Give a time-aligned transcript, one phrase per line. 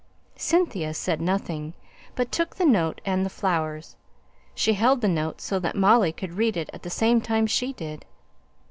[0.35, 1.75] Cynthia said nothing,
[2.15, 3.97] but took the note and the flowers.
[4.55, 7.71] She held the note so that Molly could read it at the same time she
[7.71, 8.03] did.